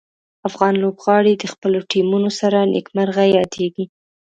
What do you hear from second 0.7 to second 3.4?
لوبغاړي د خپلو ټیمونو سره نیک مرغه